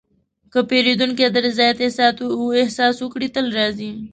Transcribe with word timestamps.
که 0.51 0.59
پیرودونکی 0.69 1.27
د 1.31 1.37
رضایت 1.47 1.77
احساس 2.87 2.95
وکړي، 2.99 3.27
تل 3.35 3.45
راځي. 3.57 3.91